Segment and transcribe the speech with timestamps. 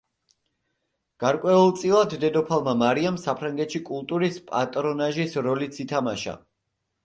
[1.23, 6.39] გარკვეულწილად დედოფალმა მარიამ საფრანგეთში კულტურის პატრონაჟის როლიც ითამაშა.